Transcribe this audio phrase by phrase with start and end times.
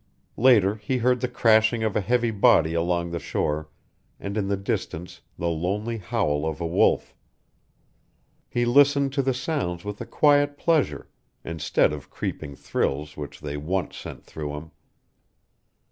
[0.37, 3.69] Later he heard the crashing of a heavy body along the shore
[4.19, 7.13] and in the distance the lonely howl of a wolf.
[8.49, 11.07] He listened to the sounds with a quiet pleasure
[11.43, 14.71] instead of creeping thrills which they once sent through him.